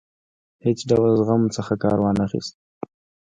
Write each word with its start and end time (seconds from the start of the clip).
هیڅ 0.65 0.79
ډول 0.89 1.09
زغم 1.19 1.43
څخه 1.55 1.73
کار 1.83 1.97
وانه 2.01 2.25
خیست. 2.31 2.55